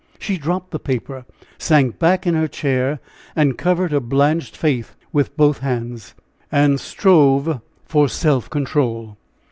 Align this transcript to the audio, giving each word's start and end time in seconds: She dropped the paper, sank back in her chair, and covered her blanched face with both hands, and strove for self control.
She 0.17 0.39
dropped 0.39 0.71
the 0.71 0.79
paper, 0.79 1.25
sank 1.59 1.99
back 1.99 2.25
in 2.25 2.33
her 2.33 2.47
chair, 2.47 2.99
and 3.35 3.55
covered 3.55 3.91
her 3.91 3.99
blanched 3.99 4.57
face 4.57 4.93
with 5.13 5.37
both 5.37 5.59
hands, 5.59 6.15
and 6.51 6.79
strove 6.79 7.61
for 7.85 8.09
self 8.09 8.49
control. 8.49 9.15